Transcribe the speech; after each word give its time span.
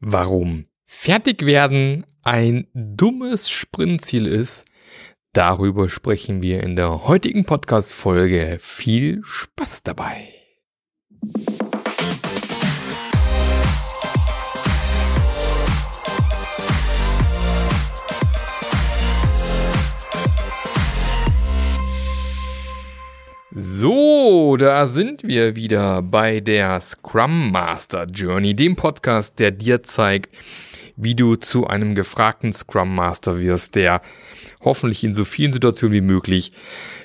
Warum 0.00 0.66
fertig 0.86 1.44
werden 1.44 2.06
ein 2.22 2.68
dummes 2.72 3.50
Sprintziel 3.50 4.26
ist, 4.26 4.64
darüber 5.32 5.88
sprechen 5.88 6.40
wir 6.40 6.62
in 6.62 6.76
der 6.76 7.08
heutigen 7.08 7.44
Podcast-Folge. 7.44 8.58
Viel 8.60 9.20
Spaß 9.24 9.82
dabei! 9.82 10.32
So, 23.60 24.56
da 24.56 24.86
sind 24.86 25.24
wir 25.24 25.56
wieder 25.56 26.00
bei 26.00 26.38
der 26.38 26.80
Scrum 26.80 27.50
Master 27.50 28.04
Journey, 28.04 28.54
dem 28.54 28.76
Podcast, 28.76 29.40
der 29.40 29.50
dir 29.50 29.82
zeigt, 29.82 30.32
wie 30.96 31.16
du 31.16 31.34
zu 31.34 31.66
einem 31.66 31.96
gefragten 31.96 32.52
Scrum 32.52 32.94
Master 32.94 33.40
wirst, 33.40 33.74
der 33.74 34.00
hoffentlich 34.60 35.02
in 35.02 35.12
so 35.12 35.24
vielen 35.24 35.52
Situationen 35.52 35.92
wie 35.92 36.06
möglich 36.06 36.52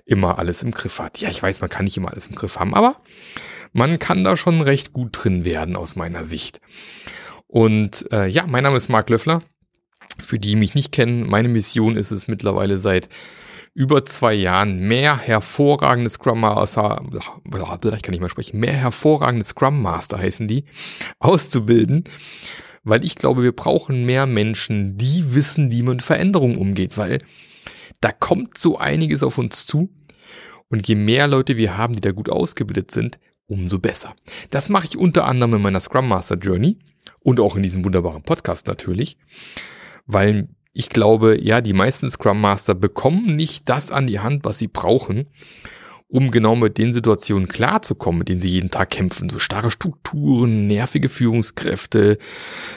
immer 0.05 0.37
alles 0.37 0.61
im 0.61 0.69
Griff 0.69 0.99
hat. 0.99 1.17
Ja, 1.17 1.31
ich 1.31 1.41
weiß, 1.41 1.59
man 1.59 1.71
kann 1.71 1.85
nicht 1.85 1.97
immer 1.97 2.11
alles 2.11 2.27
im 2.27 2.35
Griff 2.35 2.59
haben, 2.59 2.75
aber 2.75 2.97
man 3.71 3.97
kann 3.97 4.23
da 4.23 4.37
schon 4.37 4.61
recht 4.61 4.93
gut 4.93 5.23
drin 5.23 5.45
werden 5.45 5.75
aus 5.75 5.95
meiner 5.95 6.23
Sicht. 6.23 6.61
Und 7.47 8.05
äh, 8.11 8.27
ja, 8.27 8.45
mein 8.45 8.61
Name 8.61 8.77
ist 8.77 8.89
Marc 8.89 9.09
Löffler. 9.09 9.41
Für 10.19 10.37
die, 10.37 10.49
die 10.49 10.55
mich 10.55 10.75
nicht 10.75 10.91
kennen, 10.91 11.27
meine 11.27 11.47
Mission 11.47 11.97
ist 11.97 12.11
es 12.11 12.27
mittlerweile 12.27 12.77
seit 12.77 13.09
über 13.73 14.05
zwei 14.05 14.33
Jahren 14.33 14.87
mehr 14.87 15.17
hervorragende 15.17 16.09
Scrum 16.09 16.41
Master, 16.41 17.03
ich 17.11 18.01
kann 18.01 18.11
nicht 18.11 18.19
mehr 18.19 18.29
sprechen, 18.29 18.59
mehr 18.59 18.73
hervorragende 18.73 19.45
Scrum 19.45 19.81
Master 19.81 20.19
heißen 20.19 20.47
die, 20.47 20.65
auszubilden, 21.19 22.03
weil 22.83 23.03
ich 23.03 23.15
glaube, 23.15 23.41
wir 23.41 23.51
brauchen 23.51 24.05
mehr 24.05 24.27
Menschen, 24.27 24.97
die 24.97 25.33
wissen, 25.33 25.71
wie 25.71 25.81
man 25.81 25.99
Veränderungen 25.99 26.57
umgeht, 26.57 26.97
weil 26.97 27.19
da 28.01 28.11
kommt 28.11 28.57
so 28.57 28.77
einiges 28.77 29.23
auf 29.23 29.37
uns 29.37 29.65
zu 29.65 29.89
und 30.69 30.87
je 30.87 30.95
mehr 30.95 31.27
Leute 31.27 31.57
wir 31.57 31.77
haben, 31.77 31.93
die 31.95 32.01
da 32.01 32.11
gut 32.11 32.29
ausgebildet 32.29 32.91
sind, 32.91 33.17
umso 33.47 33.79
besser. 33.79 34.13
Das 34.49 34.69
mache 34.69 34.87
ich 34.87 34.97
unter 34.97 35.25
anderem 35.25 35.55
in 35.55 35.61
meiner 35.61 35.81
Scrum 35.81 36.07
Master 36.07 36.35
Journey 36.35 36.77
und 37.21 37.39
auch 37.39 37.55
in 37.55 37.63
diesem 37.63 37.83
wunderbaren 37.83 38.21
Podcast 38.21 38.67
natürlich, 38.67 39.17
weil 40.05 40.49
ich 40.73 40.89
glaube, 40.89 41.39
ja, 41.41 41.61
die 41.61 41.73
meisten 41.73 42.09
Scrum 42.09 42.41
Master 42.41 42.73
bekommen 42.73 43.35
nicht 43.35 43.69
das 43.69 43.91
an 43.91 44.07
die 44.07 44.19
Hand, 44.19 44.43
was 44.43 44.57
sie 44.57 44.67
brauchen, 44.67 45.27
um 46.07 46.31
genau 46.31 46.55
mit 46.55 46.77
den 46.77 46.93
Situationen 46.93 47.47
klarzukommen, 47.47 48.19
mit 48.19 48.29
denen 48.29 48.39
sie 48.39 48.49
jeden 48.49 48.71
Tag 48.71 48.89
kämpfen. 48.89 49.29
So 49.29 49.39
starre 49.39 49.69
Strukturen, 49.69 50.67
nervige 50.67 51.09
Führungskräfte, 51.09 52.17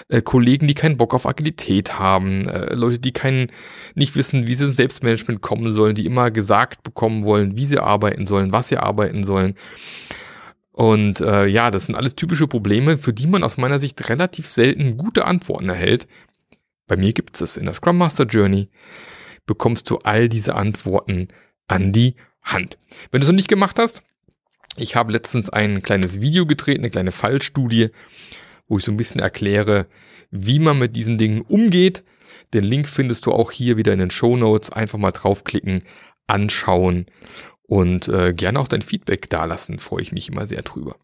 äh, 0.09 0.21
Kollegen, 0.21 0.67
die 0.69 0.75
keinen 0.75 0.99
Bock 0.99 1.15
auf 1.15 1.27
Agilität 1.27 1.99
haben, 1.99 2.49
äh, 2.49 2.75
Leute, 2.75 2.99
die 2.99 3.13
keinen, 3.13 3.49
nicht 3.95 4.15
wissen, 4.15 4.47
wie 4.47 4.55
sie 4.55 4.65
ins 4.65 4.77
Selbstmanagement 4.77 5.41
kommen 5.41 5.73
sollen, 5.73 5.95
die 5.95 6.07
immer 6.07 6.31
gesagt 6.31 6.83
bekommen 6.83 7.25
wollen, 7.25 7.57
wie 7.57 7.67
sie 7.67 7.79
arbeiten 7.79 8.27
sollen, 8.27 8.53
was 8.53 8.69
sie 8.69 8.77
arbeiten 8.77 9.25
sollen. 9.25 9.55
Und 10.73 11.21
äh, 11.21 11.47
ja, 11.47 11.71
das 11.71 11.87
sind 11.87 11.95
alles 11.95 12.17
typische 12.17 12.47
Probleme, 12.47 12.99
für 12.99 13.15
die 13.15 13.27
man 13.27 13.43
aus 13.43 13.57
meiner 13.57 13.79
Sicht 13.79 14.11
relativ 14.11 14.47
selten 14.47 14.99
gute 14.99 15.25
Antworten 15.25 15.71
erhält, 15.71 16.07
bei 16.87 16.97
mir 16.97 17.13
gibt 17.13 17.41
es 17.41 17.57
in 17.57 17.65
der 17.65 17.75
Scrum 17.75 17.99
Master 17.99 18.25
Journey, 18.25 18.69
bekommst 19.47 19.89
du 19.91 19.99
all 19.99 20.29
diese 20.29 20.55
Antworten 20.55 21.29
an 21.69 21.93
die 21.93 22.17
Hand. 22.43 22.79
Wenn 23.11 23.21
du 23.21 23.25
es 23.27 23.31
noch 23.31 23.37
nicht 23.37 23.49
gemacht 23.49 23.79
hast, 23.79 24.03
ich 24.77 24.95
habe 24.95 25.13
letztens 25.13 25.51
ein 25.51 25.83
kleines 25.83 26.21
Video 26.21 26.47
gedreht, 26.47 26.79
eine 26.79 26.91
kleine 26.91 27.13
Fallstudie, 27.13 27.91
wo 28.69 28.79
ich 28.79 28.85
so 28.85 28.93
ein 28.93 28.97
bisschen 28.97 29.21
erkläre, 29.21 29.87
wie 30.31 30.59
man 30.59 30.79
mit 30.79 30.97
diesen 30.97 31.19
Dingen 31.19 31.41
umgeht. 31.43 32.05
Den 32.53 32.65
Link 32.65 32.89
findest 32.89 33.27
du 33.27 33.33
auch 33.33 33.51
hier 33.51 33.77
wieder 33.77 33.93
in 33.93 33.99
den 33.99 34.11
Show 34.11 34.37
Notes. 34.37 34.71
Einfach 34.71 34.99
mal 34.99 35.13
draufklicken, 35.13 35.83
anschauen 36.27 37.07
und 37.63 38.09
äh, 38.09 38.33
gerne 38.33 38.61
auch 38.61 38.69
dein 38.69 38.83
Feedback 38.83 39.31
dalassen. 39.31 39.79
Freue 39.79 40.03
ich 40.03 40.13
mich 40.13 40.29
immer 40.29 40.47
sehr 40.47 40.63
drüber. 40.63 40.97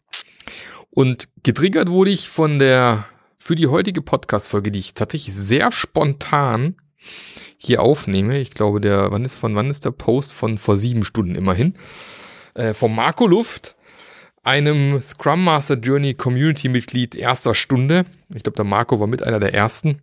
Und 0.89 1.27
getriggert 1.41 1.89
wurde 1.89 2.11
ich 2.11 2.29
von 2.29 2.59
der 2.59 3.05
für 3.43 3.55
die 3.55 3.67
heutige 3.67 4.01
Podcast-Folge, 4.01 4.71
die 4.71 4.79
ich 4.79 4.93
tatsächlich 4.93 5.35
sehr 5.35 5.69
spontan 5.73 6.77
hier 7.57 7.81
aufnehme. 7.81 8.39
Ich 8.39 8.51
glaube, 8.51 8.79
der, 8.79 9.11
wann 9.11 9.25
ist, 9.25 9.35
von 9.35 9.53
wann 9.53 9.69
ist 9.69 9.83
der 9.83 9.91
Post? 9.91 10.33
Von 10.33 10.57
vor 10.57 10.77
sieben 10.77 11.03
Stunden 11.03 11.35
immerhin. 11.35 11.75
Äh, 12.53 12.73
vom 12.73 12.95
Marco 12.95 13.27
Luft, 13.27 13.75
einem 14.43 15.01
Scrum 15.01 15.43
Master 15.43 15.75
Journey 15.75 16.13
Community 16.13 16.69
Mitglied 16.69 17.15
erster 17.15 17.53
Stunde. 17.53 18.05
Ich 18.33 18.43
glaube, 18.43 18.55
der 18.55 18.65
Marco 18.65 19.01
war 19.01 19.07
mit 19.07 19.23
einer 19.23 19.41
der 19.41 19.53
ersten. 19.53 20.01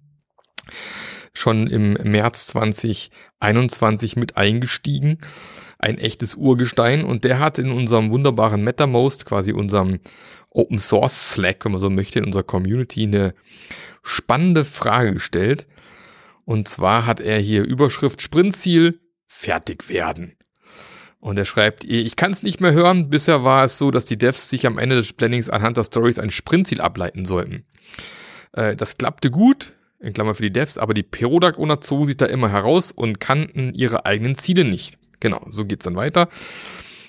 Schon 1.33 1.67
im 1.67 1.95
März 1.95 2.49
2021 2.49 4.17
mit 4.17 4.37
eingestiegen. 4.37 5.17
Ein 5.81 5.99
echtes 5.99 6.35
Urgestein. 6.35 7.03
Und 7.03 7.25
der 7.25 7.39
hat 7.41 7.59
in 7.59 7.73
unserem 7.73 8.11
wunderbaren 8.11 8.63
MetaMost, 8.63 9.25
quasi 9.25 9.53
unserem 9.53 9.99
Open 10.51 10.79
Source 10.79 11.33
Slack, 11.33 11.65
wenn 11.65 11.73
man 11.73 11.81
so 11.81 11.91
möchte, 11.91 12.19
in 12.19 12.27
unserer 12.27 12.43
Community 12.43 13.05
eine 13.05 13.35
spannende 14.03 14.65
Frage 14.65 15.15
gestellt. 15.15 15.67
Und 16.45 16.69
zwar 16.69 17.07
hat 17.07 17.21
er 17.21 17.39
hier 17.39 17.65
Überschrift 17.65 18.21
Sprintziel 18.23 19.01
fertig 19.27 19.89
werden. 19.89 20.37
Und 21.21 21.39
er 21.39 21.45
schreibt, 21.45 21.85
ich 21.85 22.17
kann 22.17 22.33
es 22.33 22.43
nicht 22.43 22.61
mehr 22.61 22.73
hören. 22.73 23.11
Bisher 23.11 23.45
war 23.45 23.65
es 23.65 23.79
so, 23.79 23.91
dass 23.91 24.07
die 24.07 24.19
Devs 24.19 24.49
sich 24.49 24.67
am 24.67 24.79
Ende 24.79 24.97
des 24.97 25.13
Plannings 25.13 25.51
anhand 25.51 25.77
der 25.77 25.85
Stories 25.85 26.19
ein 26.19 26.31
Sprintziel 26.31 26.81
ableiten 26.81 27.27
sollten. 27.27 27.65
Äh, 28.53 28.75
das 28.75 28.97
klappte 28.99 29.31
gut, 29.31 29.75
in 30.01 30.15
Klammer 30.15 30.35
für 30.35 30.43
die 30.43 30.53
Devs, 30.53 30.79
aber 30.79 30.95
die 30.95 31.03
Product 31.03 31.59
Owner 31.59 31.81
zogen 31.81 32.07
sich 32.07 32.17
da 32.17 32.27
immer 32.27 32.51
heraus 32.51 32.91
und 32.91 33.21
kannten 33.21 33.75
ihre 33.75 34.07
eigenen 34.07 34.35
Ziele 34.35 34.65
nicht. 34.65 34.99
Genau, 35.21 35.47
so 35.51 35.65
geht's 35.65 35.85
dann 35.85 35.97
weiter. 35.97 36.29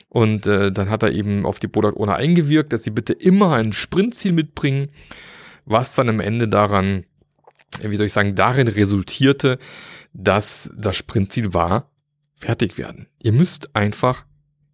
Und 0.10 0.46
äh, 0.46 0.72
dann 0.72 0.90
hat 0.90 1.04
er 1.04 1.12
eben 1.12 1.46
auf 1.46 1.60
die 1.60 1.70
Product 1.70 1.96
Owner 1.96 2.16
eingewirkt, 2.16 2.74
dass 2.74 2.84
sie 2.84 2.90
bitte 2.90 3.14
immer 3.14 3.54
ein 3.54 3.72
Sprintziel 3.72 4.34
mitbringen, 4.34 4.90
was 5.66 5.96
dann 5.96 6.10
am 6.10 6.20
Ende 6.20 6.50
daran, 6.50 7.06
wie 7.82 7.96
soll 7.96 8.08
ich 8.08 8.14
sagen, 8.14 8.36
darin 8.36 8.68
resultierte, 8.68 9.58
dass 10.14 10.70
das 10.76 10.98
Sprintziel 10.98 11.54
war, 11.54 11.90
fertig 12.36 12.78
werden. 12.78 13.08
Ihr 13.24 13.32
müsst 13.32 13.74
einfach 13.76 14.26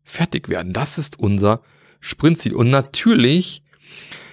fertig 0.04 0.50
werden. 0.50 0.74
Das 0.74 0.98
ist 0.98 1.19
unser 1.19 1.62
Sprintziel. 2.00 2.56
Und 2.56 2.69
natürlich 2.69 3.64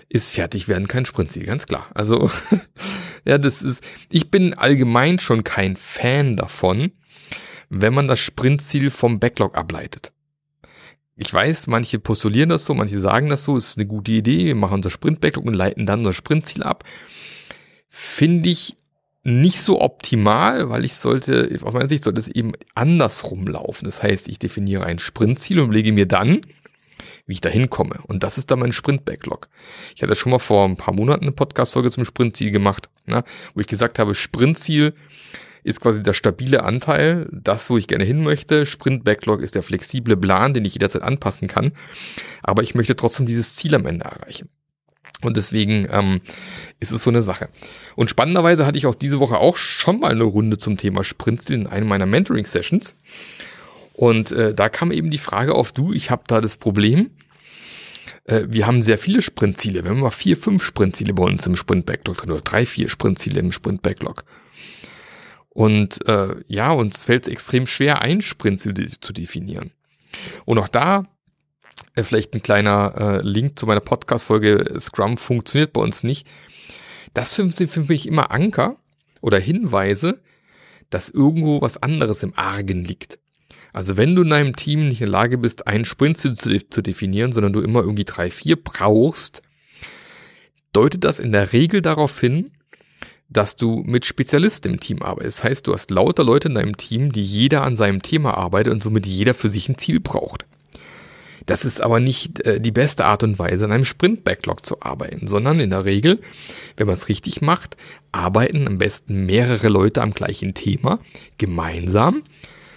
ist 0.09 0.31
fertig 0.31 0.69
werden 0.69 0.87
kein 0.87 1.07
Sprintziel, 1.07 1.45
ganz 1.45 1.67
klar. 1.67 1.89
Also, 1.95 2.31
ja, 3.27 3.37
das 3.37 3.63
ist, 3.63 3.83
ich 4.11 4.31
bin 4.31 4.55
allgemein 4.55 5.19
schon 5.19 5.45
kein 5.45 5.77
Fan 5.77 6.37
davon, 6.37 6.93
wenn 7.69 7.95
man 7.95 8.09
das 8.09 8.21
Sprintziel 8.21 8.91
vom 8.91 9.21
Backlog 9.21 9.57
ableitet 9.57 10.13
ich 11.17 11.33
weiß, 11.33 11.69
manche 11.69 11.99
postulieren 11.99 12.49
das 12.49 12.65
so, 12.65 12.75
manche 12.75 12.99
sagen 12.99 13.29
das 13.29 13.45
so, 13.45 13.57
ist 13.57 13.79
eine 13.79 13.87
gute 13.87 14.13
Idee, 14.13 14.47
wir 14.47 14.55
machen 14.55 14.75
unser 14.75 14.91
Sprint-Backlog 14.91 15.45
und 15.45 15.55
leiten 15.55 15.87
dann 15.87 16.01
unser 16.01 16.13
Sprintziel 16.13 16.63
ab. 16.63 16.85
Finde 17.89 18.49
ich 18.49 18.77
nicht 19.23 19.61
so 19.61 19.81
optimal, 19.81 20.69
weil 20.71 20.85
ich 20.85 20.97
sollte, 20.97 21.57
auf 21.63 21.73
meiner 21.73 21.89
Sicht 21.89 22.05
sollte 22.05 22.19
es 22.19 22.29
eben 22.29 22.53
andersrum 22.75 23.47
laufen. 23.47 23.85
Das 23.85 24.03
heißt, 24.03 24.29
ich 24.29 24.39
definiere 24.39 24.85
ein 24.85 24.99
Sprintziel 24.99 25.61
und 25.61 25.73
lege 25.73 25.93
mir 25.93 26.07
dann, 26.07 26.41
wie 27.27 27.33
ich 27.33 27.41
da 27.41 27.49
hinkomme. 27.49 28.01
Und 28.07 28.25
das 28.25 28.37
ist 28.37 28.51
dann 28.51 28.59
mein 28.59 28.73
Sprint-Backlog. 28.73 29.49
Ich 29.95 30.03
hatte 30.03 30.17
schon 30.17 30.33
mal 30.33 30.41
vor 30.41 30.69
ein 30.69 30.77
paar 30.77 30.93
Monaten 30.93 31.23
eine 31.23 31.33
Podcast-Folge 31.33 31.91
zum 31.91 32.05
Sprintziel 32.05 32.51
gemacht, 32.51 32.91
ne, 33.07 33.23
wo 33.55 33.61
ich 33.61 33.69
gesagt 33.69 34.01
habe, 34.01 34.17
Sprintziel 34.17 34.95
ist 35.65 35.81
quasi 35.81 36.03
der 36.03 36.13
stabile 36.13 36.63
Anteil, 36.63 37.27
das, 37.33 37.71
wo 37.71 37.79
ich 37.79 37.89
gerne 37.89 38.05
hin 38.05 38.23
möchte. 38.23 38.67
Sprint 38.67 39.03
Backlog 39.03 39.41
ist 39.41 39.55
der 39.55 39.63
flexible 39.63 40.17
Plan, 40.17 40.55
den 40.55 40.65
ich 40.65 40.75
jederzeit 40.75 41.03
anpassen 41.03 41.49
kann. 41.49 41.73
Aber 42.43 42.63
ich 42.63 42.75
möchte 42.75 42.95
trotzdem 42.95 43.27
dieses 43.27 43.57
Ziel 43.57 43.75
am 43.75 43.87
Ende 43.87 44.05
erreichen. 44.05 44.51
Und 45.23 45.39
deswegen 45.39 45.89
ähm, 45.91 46.21
ist 46.81 46.93
es 46.93 47.03
so 47.03 47.11
eine 47.11 47.23
Sache. 47.23 47.49
Und 47.97 48.11
spannenderweise 48.11 48.67
hatte 48.67 48.77
ich 48.77 48.87
auch 48.87 48.95
diese 48.95 49.21
Woche 49.21 49.39
auch 49.39 49.57
schon 49.57 50.01
mal 50.01 50.11
eine 50.11 50.25
Runde 50.25 50.59
zum 50.59 50.77
Thema 50.77 51.03
Sprintziel 51.03 51.57
in 51.57 51.67
einem 51.67 51.89
meiner 51.89 52.07
Mentoring-Sessions. 52.07 52.95
Und 53.95 54.33
äh, 54.33 54.53
da 54.53 54.69
kam 54.69 54.93
eben 54.93 55.11
die 55.11 55.19
Frage 55.19 55.55
auf, 55.55 55.73
du, 55.73 55.93
ich 55.95 56.11
habe 56.11 56.25
da 56.27 56.43
das 56.43 56.59
Problem, 56.59 57.11
äh, 58.25 58.43
wir 58.49 58.67
haben 58.67 58.83
sehr 58.83 58.99
viele 58.99 59.23
Sprintziele. 59.23 59.85
Wir 59.85 59.93
haben 59.93 60.01
mal 60.01 60.11
vier, 60.11 60.37
fünf 60.37 60.63
Sprintziele 60.63 61.15
bei 61.15 61.23
uns 61.23 61.47
im 61.47 61.57
Sprint-Backlog 61.57 62.19
drin 62.19 62.33
oder 62.33 62.43
drei, 62.43 62.67
vier 62.67 62.91
Sprintziele 62.91 63.41
im 63.41 63.53
Sprint-Backlog. 63.53 64.25
Und 65.55 66.07
äh, 66.09 66.35
ja, 66.49 66.73
uns 66.73 67.05
fällt 67.05 67.27
es 67.27 67.33
extrem 67.33 67.67
schwer, 67.67 68.03
ein 68.03 68.21
Sprint 68.21 68.61
zu, 68.61 68.75
zu 68.75 69.13
definieren. 69.13 69.73
Und 70.45 70.59
auch 70.59 70.69
da 70.69 71.07
äh, 71.95 72.03
vielleicht 72.03 72.35
ein 72.35 72.43
kleiner 72.43 72.95
äh, 72.97 73.23
Link 73.23 73.59
zu 73.59 73.67
meiner 73.67 73.81
Podcast-Folge 73.81 74.79
Scrum 74.81 75.17
funktioniert 75.17 75.73
bei 75.73 75.81
uns 75.81 76.03
nicht. 76.03 76.27
Das 77.15 77.35
sind 77.35 77.57
für 77.57 77.85
mich 77.85 78.07
immer 78.07 78.33
Anker 78.33 78.77
oder 79.21 79.39
Hinweise, 79.39 80.21
dass 80.91 81.09
irgendwo 81.09 81.61
was 81.63 81.83
anderes 81.83 82.23
im 82.23 82.37
Argen 82.37 82.85
liegt. 82.85 83.19
Also 83.73 83.97
wenn 83.97 84.15
du 84.15 84.23
in 84.23 84.31
deinem 84.31 84.57
Team 84.57 84.89
nicht 84.89 85.01
in 85.01 85.07
der 85.07 85.21
Lage 85.21 85.39
bist, 85.39 85.67
einen 85.67 85.85
Sprint 85.85 86.19
zu, 86.19 86.33
zu 86.33 86.83
definieren, 86.83 87.33
sondern 87.33 87.53
du 87.53 87.61
immer 87.61 87.81
irgendwie 87.81 88.05
drei, 88.05 88.31
vier 88.31 88.63
brauchst, 88.63 89.43
deutet 90.73 91.05
das 91.05 91.19
in 91.19 91.33
der 91.33 91.53
Regel 91.53 91.83
darauf 91.83 92.19
hin, 92.21 92.51
dass 93.29 93.57
du 93.57 93.83
mit 93.85 94.05
Spezialisten 94.05 94.75
im 94.75 94.81
Team 94.81 95.03
arbeitest. 95.03 95.39
Das 95.39 95.45
heißt, 95.45 95.67
du 95.67 95.73
hast 95.73 95.91
lauter 95.91 96.25
Leute 96.25 96.49
in 96.49 96.55
deinem 96.55 96.77
Team, 96.77 97.13
die 97.13 97.25
jeder 97.25 97.63
an 97.63 97.77
seinem 97.77 98.03
Thema 98.03 98.35
arbeitet 98.35 98.73
und 98.73 98.83
somit 98.83 99.07
jeder 99.07 99.35
für 99.35 99.49
sich 99.49 99.69
ein 99.69 99.79
Ziel 99.79 100.01
braucht. 100.01 100.47
Das 101.47 101.65
ist 101.65 101.81
aber 101.81 102.01
nicht 102.01 102.41
äh, 102.47 102.61
die 102.61 102.71
beste 102.71 103.05
Art 103.05 103.23
und 103.23 103.39
Weise, 103.39 103.67
an 103.67 103.73
einem 103.73 103.85
Sprint-Backlog 103.85 104.65
zu 104.65 104.81
arbeiten, 104.81 105.27
sondern 105.27 105.61
in 105.61 105.71
der 105.71 105.85
Regel, 105.85 106.21
wenn 106.77 106.87
man 106.87 106.95
es 106.95 107.09
richtig 107.09 107.43
macht, 107.43 107.77
arbeiten 108.13 108.67
am 108.67 108.79
besten 108.79 109.27
mehrere 109.27 109.69
Leute 109.69 110.01
am 110.01 110.13
gleichen 110.13 110.55
Thema 110.55 111.01
gemeinsam. 111.37 112.23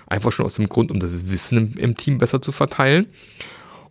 Einfach 0.05 0.31
schon 0.31 0.45
aus 0.45 0.55
dem 0.55 0.69
Grund, 0.69 0.91
um 0.91 0.99
das 0.99 1.31
Wissen 1.31 1.75
im, 1.77 1.95
Team 1.95 2.17
besser 2.17 2.41
zu 2.41 2.51
verteilen. 2.51 3.07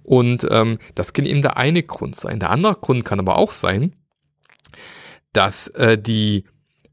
Und 0.03 0.47
ähm, 0.51 0.79
das 0.95 1.13
kann 1.13 1.27
eben 1.27 1.43
der 1.43 1.57
eine 1.57 1.83
Grund 1.83 2.17
sein. 2.17 2.39
Der 2.39 2.51
andere 2.51 2.75
Grund 2.75 3.05
kann 3.05 3.21
aber 3.21 3.37
auch 3.37 3.53
sein, 3.53 3.93
dass 5.37 5.69
äh, 5.69 5.99
die 5.99 6.45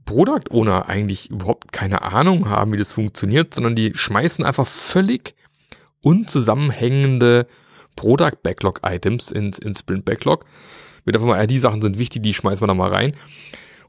Product 0.05 0.51
Owner 0.51 0.89
eigentlich 0.89 1.29
überhaupt 1.29 1.71
keine 1.71 2.01
Ahnung 2.01 2.49
haben, 2.49 2.73
wie 2.73 2.77
das 2.77 2.91
funktioniert, 2.91 3.53
sondern 3.53 3.75
die 3.75 3.93
schmeißen 3.95 4.43
einfach 4.43 4.67
völlig 4.67 5.33
unzusammenhängende 6.01 7.47
Product 7.95 8.43
Backlog 8.43 8.81
Items 8.83 9.31
ins, 9.31 9.59
ins 9.59 9.79
Sprint 9.79 10.03
Backlog. 10.03 10.45
Wird 11.05 11.15
einfach 11.15 11.27
mal, 11.27 11.39
ja, 11.39 11.47
die 11.47 11.57
Sachen 11.57 11.81
sind 11.81 11.97
wichtig, 11.97 12.23
die 12.23 12.33
schmeißen 12.33 12.61
wir 12.61 12.67
da 12.67 12.73
mal 12.73 12.89
rein. 12.89 13.15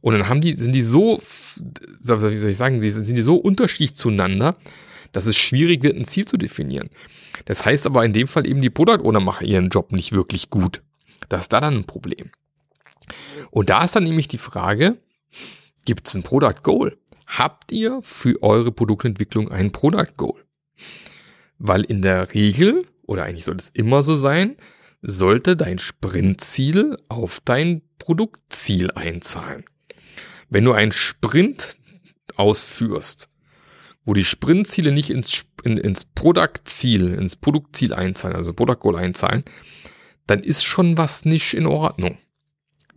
Und 0.01 0.12
dann 0.12 0.29
haben 0.29 0.41
die, 0.41 0.55
sind 0.55 0.73
die 0.73 0.83
so, 0.83 1.21
wie 1.21 2.39
soll 2.39 2.51
ich 2.51 2.56
sagen, 2.56 2.81
sind 2.81 3.17
die 3.17 3.23
so 3.23 3.37
unterschiedlich 3.37 3.97
zueinander, 3.97 4.56
dass 5.12 5.27
es 5.27 5.37
schwierig 5.37 5.83
wird, 5.83 5.97
ein 5.97 6.05
Ziel 6.05 6.27
zu 6.27 6.37
definieren. 6.37 6.91
Das 7.47 7.65
heißt 7.65 7.87
aber 7.87 8.05
in 8.05 8.12
dem 8.12 8.29
Fall 8.29 8.47
eben, 8.47 8.61
die 8.61 8.71
Product 8.71 9.05
Owner 9.05 9.21
machen 9.21 9.47
ihren 9.47 9.71
Job 9.71 9.93
nicht 9.93 10.12
wirklich 10.12 10.51
gut. 10.51 10.83
Das 11.29 11.43
ist 11.43 11.53
da 11.53 11.61
dann 11.61 11.75
ein 11.75 11.85
Problem. 11.85 12.31
Und 13.51 13.71
da 13.71 13.85
ist 13.85 13.97
dann 13.97 14.05
nämlich 14.05 14.29
die 14.29 14.39
Frage, 14.39 14.99
gibt 15.85 16.09
es 16.09 16.15
ein 16.15 16.23
Product 16.23 16.62
Goal? 16.62 16.97
Habt 17.27 17.73
ihr 17.73 18.01
für 18.03 18.43
eure 18.43 18.73
Produktentwicklung 18.73 19.51
ein 19.51 19.73
Product 19.73 20.17
Goal? 20.17 20.45
Weil 21.59 21.83
in 21.83 22.03
der 22.03 22.35
Regel, 22.35 22.85
oder 23.06 23.25
eigentlich 23.25 23.45
sollte 23.45 23.62
es 23.62 23.71
immer 23.71 24.03
so 24.03 24.17
sein, 24.17 24.56
sollte 25.03 25.56
dein 25.56 25.79
Sprintziel 25.79 26.97
auf 27.09 27.41
dein 27.45 27.83
Produktziel 27.99 28.91
einzahlen. 28.93 29.65
Wenn 30.49 30.65
du 30.65 30.73
einen 30.73 30.93
Sprint 30.93 31.77
ausführst, 32.37 33.29
wo 34.05 34.15
die 34.15 34.25
Sprintziele 34.25 34.93
nicht 34.93 35.11
ins, 35.11 35.45
in, 35.62 35.79
ins 35.79 36.05
Produktziel, 36.05 37.15
ins 37.15 37.37
Produktziel 37.37 37.95
einzahlen, 37.95 38.37
also 38.37 38.53
Product 38.53 38.81
Goal 38.81 38.97
einzahlen, 38.97 39.45
dann 40.27 40.43
ist 40.43 40.65
schon 40.65 40.97
was 40.97 41.25
nicht 41.25 41.55
in 41.55 41.67
Ordnung. 41.67 42.19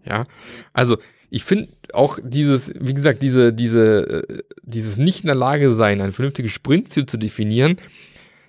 Ja, 0.07 0.25
also 0.74 0.98
ich 1.30 1.44
finde 1.44 1.69
auch 1.94 2.19
dieses, 2.24 2.74
wie 2.80 2.94
gesagt, 2.94 3.21
diese, 3.21 3.54
diese, 3.54 4.24
äh, 4.27 4.44
dieses 4.63 4.98
nicht 4.98 5.21
in 5.21 5.27
der 5.27 5.36
Lage 5.36 5.71
sein, 5.71 6.01
ein 6.01 6.12
vernünftiges 6.12 6.51
Sprintziel 6.51 7.06
zu 7.06 7.18
definieren, 7.18 7.77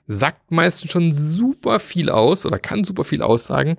sagt 0.06 0.50
meistens 0.50 0.90
schon 0.90 1.12
super 1.12 1.80
viel 1.80 2.10
aus 2.10 2.46
oder 2.46 2.58
kann 2.58 2.84
super 2.84 3.04
viel 3.04 3.22
aussagen, 3.22 3.76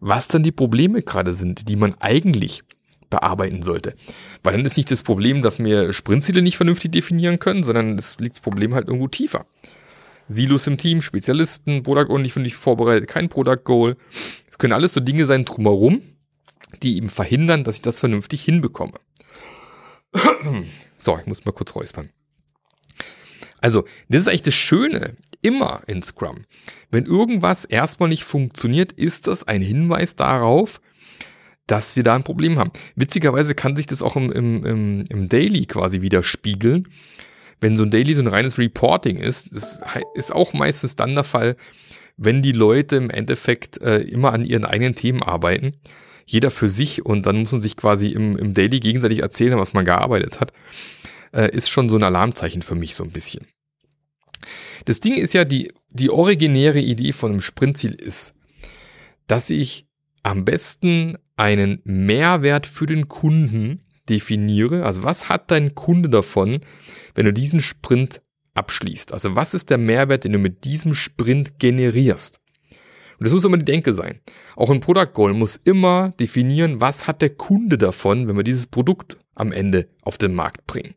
was 0.00 0.28
dann 0.28 0.42
die 0.42 0.52
Probleme 0.52 1.02
gerade 1.02 1.34
sind, 1.34 1.68
die 1.68 1.76
man 1.76 1.94
eigentlich 2.00 2.62
bearbeiten 3.10 3.62
sollte. 3.62 3.94
Weil 4.42 4.54
dann 4.56 4.64
ist 4.64 4.76
nicht 4.76 4.90
das 4.90 5.02
Problem, 5.02 5.42
dass 5.42 5.58
wir 5.58 5.92
Sprintziele 5.92 6.40
nicht 6.40 6.56
vernünftig 6.56 6.92
definieren 6.92 7.38
können, 7.40 7.64
sondern 7.64 7.98
es 7.98 8.18
liegt 8.18 8.36
das 8.36 8.40
Problem 8.40 8.74
halt 8.74 8.86
irgendwo 8.86 9.08
tiefer. 9.08 9.46
Silos 10.28 10.68
im 10.68 10.78
Team, 10.78 11.02
Spezialisten, 11.02 11.82
Product 11.82 12.08
Owner 12.08 12.22
nicht 12.22 12.32
vernünftig 12.32 12.56
vorbereitet, 12.56 13.08
kein 13.08 13.28
Product 13.28 13.64
Goal. 13.64 13.96
Es 14.48 14.58
können 14.58 14.72
alles 14.72 14.94
so 14.94 15.00
Dinge 15.00 15.26
sein 15.26 15.44
drumherum, 15.44 16.02
die 16.82 16.96
eben 16.96 17.08
verhindern, 17.08 17.64
dass 17.64 17.76
ich 17.76 17.82
das 17.82 18.00
vernünftig 18.00 18.42
hinbekomme. 18.42 18.98
So, 20.98 21.18
ich 21.18 21.26
muss 21.26 21.44
mal 21.44 21.52
kurz 21.52 21.74
räuspern. 21.74 22.10
Also, 23.60 23.84
das 24.08 24.22
ist 24.22 24.28
eigentlich 24.28 24.42
das 24.42 24.54
Schöne 24.54 25.16
immer 25.42 25.82
in 25.86 26.02
Scrum. 26.02 26.44
Wenn 26.90 27.06
irgendwas 27.06 27.64
erstmal 27.64 28.08
nicht 28.08 28.24
funktioniert, 28.24 28.92
ist 28.92 29.26
das 29.26 29.46
ein 29.46 29.62
Hinweis 29.62 30.16
darauf, 30.16 30.80
dass 31.66 31.94
wir 31.94 32.02
da 32.02 32.16
ein 32.16 32.24
Problem 32.24 32.58
haben. 32.58 32.72
Witzigerweise 32.96 33.54
kann 33.54 33.76
sich 33.76 33.86
das 33.86 34.02
auch 34.02 34.16
im, 34.16 34.32
im, 34.32 34.66
im, 34.66 35.04
im 35.08 35.28
Daily 35.28 35.66
quasi 35.66 36.00
widerspiegeln. 36.00 36.88
Wenn 37.60 37.76
so 37.76 37.84
ein 37.84 37.90
Daily 37.90 38.14
so 38.14 38.22
ein 38.22 38.26
reines 38.26 38.58
Reporting 38.58 39.18
ist, 39.18 39.54
das 39.54 39.82
ist 40.14 40.32
auch 40.32 40.52
meistens 40.52 40.96
dann 40.96 41.14
der 41.14 41.24
Fall, 41.24 41.56
wenn 42.16 42.42
die 42.42 42.52
Leute 42.52 42.96
im 42.96 43.10
Endeffekt 43.10 43.80
äh, 43.82 43.98
immer 43.98 44.32
an 44.32 44.44
ihren 44.44 44.64
eigenen 44.64 44.94
Themen 44.94 45.22
arbeiten 45.22 45.74
jeder 46.30 46.52
für 46.52 46.68
sich 46.68 47.04
und 47.04 47.26
dann 47.26 47.38
muss 47.38 47.50
man 47.50 47.60
sich 47.60 47.76
quasi 47.76 48.08
im, 48.08 48.36
im 48.36 48.54
Daily 48.54 48.78
gegenseitig 48.78 49.18
erzählen, 49.18 49.58
was 49.58 49.72
man 49.72 49.84
gearbeitet 49.84 50.38
hat, 50.38 50.52
äh, 51.32 51.50
ist 51.50 51.68
schon 51.68 51.88
so 51.88 51.96
ein 51.96 52.04
Alarmzeichen 52.04 52.62
für 52.62 52.76
mich 52.76 52.94
so 52.94 53.02
ein 53.02 53.10
bisschen. 53.10 53.46
Das 54.84 55.00
Ding 55.00 55.16
ist 55.16 55.34
ja, 55.34 55.44
die, 55.44 55.72
die 55.90 56.08
originäre 56.08 56.78
Idee 56.78 57.12
von 57.12 57.32
einem 57.32 57.40
Sprintziel 57.40 57.94
ist, 57.94 58.34
dass 59.26 59.50
ich 59.50 59.86
am 60.22 60.44
besten 60.44 61.18
einen 61.36 61.80
Mehrwert 61.82 62.66
für 62.66 62.86
den 62.86 63.08
Kunden 63.08 63.82
definiere. 64.08 64.84
Also 64.84 65.02
was 65.02 65.28
hat 65.28 65.50
dein 65.50 65.74
Kunde 65.74 66.08
davon, 66.08 66.60
wenn 67.14 67.26
du 67.26 67.32
diesen 67.32 67.60
Sprint 67.60 68.22
abschließt? 68.54 69.12
Also 69.12 69.34
was 69.34 69.52
ist 69.52 69.68
der 69.70 69.78
Mehrwert, 69.78 70.24
den 70.24 70.32
du 70.32 70.38
mit 70.38 70.64
diesem 70.64 70.94
Sprint 70.94 71.58
generierst? 71.58 72.39
Und 73.20 73.26
das 73.26 73.34
muss 73.34 73.44
immer 73.44 73.58
die 73.58 73.66
Denke 73.66 73.92
sein. 73.92 74.20
Auch 74.56 74.70
ein 74.70 74.80
Product 74.80 75.12
Goal 75.12 75.34
muss 75.34 75.60
immer 75.64 76.14
definieren, 76.18 76.80
was 76.80 77.06
hat 77.06 77.20
der 77.20 77.28
Kunde 77.28 77.76
davon, 77.76 78.26
wenn 78.26 78.36
wir 78.36 78.44
dieses 78.44 78.66
Produkt 78.66 79.18
am 79.34 79.52
Ende 79.52 79.90
auf 80.00 80.16
den 80.16 80.34
Markt 80.34 80.66
bringen. 80.66 80.94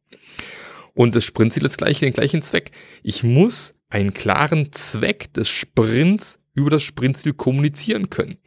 Und 0.94 1.18
das 1.18 1.25
Sprintziel 1.25 1.66
ist 1.66 1.78
gleich 1.78 2.00
den 2.00 2.14
gleichen 2.14 2.42
Zweck. 2.42 2.72
Ich 3.04 3.25
muss 3.25 3.74
einen 3.90 4.14
klaren 4.14 4.72
Zweck 4.72 5.34
des 5.34 5.50
Sprints 5.50 6.40
über 6.54 6.70
das 6.70 6.84
Sprintziel 6.84 7.34
kommunizieren 7.34 8.10
können. 8.10 8.38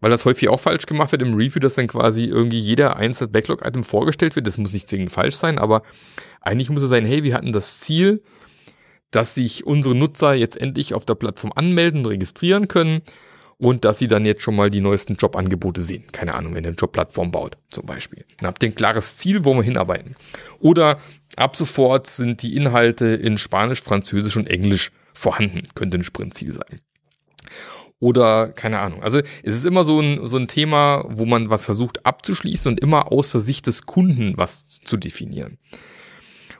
Weil 0.00 0.10
das 0.10 0.26
häufig 0.26 0.50
auch 0.50 0.60
falsch 0.60 0.84
gemacht 0.84 1.12
wird 1.12 1.22
im 1.22 1.32
Review, 1.32 1.60
dass 1.60 1.76
dann 1.76 1.86
quasi 1.86 2.24
irgendwie 2.24 2.60
jeder 2.60 2.98
einzelne 2.98 3.28
Backlog-Item 3.28 3.84
vorgestellt 3.84 4.36
wird. 4.36 4.46
Das 4.46 4.58
muss 4.58 4.74
nicht 4.74 4.86
zwingend 4.86 5.10
falsch 5.10 5.36
sein, 5.36 5.58
aber 5.58 5.82
eigentlich 6.42 6.68
muss 6.68 6.82
es 6.82 6.90
sein, 6.90 7.06
hey, 7.06 7.22
wir 7.22 7.32
hatten 7.32 7.52
das 7.52 7.80
Ziel, 7.80 8.22
dass 9.10 9.34
sich 9.34 9.66
unsere 9.66 9.94
Nutzer 9.94 10.34
jetzt 10.34 10.60
endlich 10.60 10.94
auf 10.94 11.04
der 11.04 11.14
Plattform 11.14 11.52
anmelden, 11.54 12.06
registrieren 12.06 12.68
können 12.68 13.02
und 13.58 13.84
dass 13.84 13.98
sie 13.98 14.08
dann 14.08 14.26
jetzt 14.26 14.42
schon 14.42 14.56
mal 14.56 14.70
die 14.70 14.80
neuesten 14.80 15.14
Jobangebote 15.14 15.80
sehen. 15.82 16.04
Keine 16.12 16.34
Ahnung, 16.34 16.54
wenn 16.54 16.64
ihr 16.64 16.68
eine 16.68 16.76
Jobplattform 16.76 17.30
baut, 17.30 17.56
zum 17.70 17.86
Beispiel. 17.86 18.24
Dann 18.38 18.48
habt 18.48 18.62
ihr 18.62 18.68
ein 18.68 18.74
klares 18.74 19.16
Ziel, 19.16 19.44
wo 19.44 19.54
wir 19.54 19.62
hinarbeiten. 19.62 20.16
Oder 20.60 21.00
ab 21.36 21.56
sofort 21.56 22.06
sind 22.06 22.42
die 22.42 22.56
Inhalte 22.56 23.06
in 23.06 23.38
Spanisch, 23.38 23.80
Französisch 23.80 24.36
und 24.36 24.50
Englisch 24.50 24.92
vorhanden. 25.14 25.62
Könnte 25.74 25.96
ein 25.98 26.04
Sprintziel 26.04 26.52
sein. 26.52 26.80
Oder 27.98 28.48
keine 28.48 28.80
Ahnung. 28.80 29.02
Also 29.02 29.20
es 29.42 29.54
ist 29.54 29.64
immer 29.64 29.84
so 29.84 30.00
ein, 30.00 30.28
so 30.28 30.36
ein 30.36 30.48
Thema, 30.48 31.04
wo 31.08 31.24
man 31.24 31.48
was 31.48 31.64
versucht 31.64 32.04
abzuschließen 32.04 32.70
und 32.70 32.80
immer 32.80 33.10
aus 33.10 33.32
der 33.32 33.40
Sicht 33.40 33.66
des 33.66 33.86
Kunden 33.86 34.34
was 34.36 34.80
zu 34.84 34.98
definieren. 34.98 35.58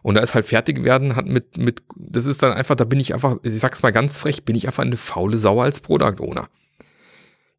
Und 0.06 0.14
da 0.14 0.20
ist 0.20 0.36
halt 0.36 0.46
fertig 0.46 0.84
werden, 0.84 1.16
hat 1.16 1.26
mit, 1.26 1.56
mit, 1.56 1.82
das 1.96 2.26
ist 2.26 2.40
dann 2.40 2.52
einfach, 2.52 2.76
da 2.76 2.84
bin 2.84 3.00
ich 3.00 3.12
einfach, 3.12 3.38
ich 3.42 3.58
sag's 3.58 3.82
mal 3.82 3.90
ganz 3.90 4.16
frech, 4.16 4.44
bin 4.44 4.54
ich 4.54 4.68
einfach 4.68 4.84
eine 4.84 4.96
faule 4.96 5.36
Sau 5.36 5.60
als 5.60 5.80
Product 5.80 6.20
Owner. 6.20 6.48